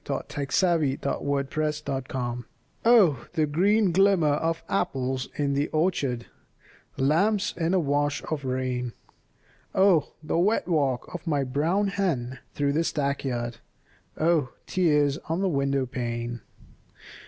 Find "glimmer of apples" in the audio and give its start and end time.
3.91-5.29